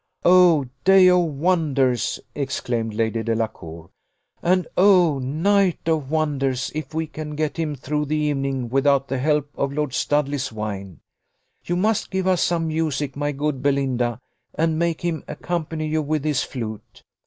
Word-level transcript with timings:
"O 0.25 0.65
day 0.83 1.09
of 1.11 1.19
wonders!" 1.21 2.19
exclaimed 2.33 2.95
Lady 2.95 3.21
Delacour. 3.21 3.91
"And, 4.41 4.65
O 4.75 5.19
night 5.19 5.81
of 5.87 6.09
wonders! 6.09 6.71
if 6.73 6.95
we 6.95 7.05
can 7.05 7.35
get 7.35 7.55
him 7.57 7.75
through 7.75 8.05
the 8.05 8.15
evening 8.17 8.67
without 8.69 9.07
the 9.09 9.19
help 9.19 9.49
of 9.53 9.71
Lord 9.71 9.93
Studley's 9.93 10.51
wine. 10.51 11.01
You 11.63 11.75
must 11.75 12.09
give 12.09 12.25
us 12.25 12.41
some 12.41 12.69
music, 12.69 13.15
my 13.15 13.31
good 13.31 13.61
Belinda, 13.61 14.19
and 14.55 14.79
make 14.79 15.01
him 15.01 15.23
accompany 15.27 15.87
you 15.87 16.01
with 16.01 16.23
his 16.23 16.41
flute. 16.41 17.03